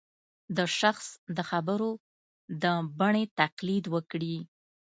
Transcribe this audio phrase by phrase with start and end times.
[0.57, 1.91] د شخص د خبرو
[2.63, 2.65] د
[2.99, 4.37] بڼې تقلید وکړي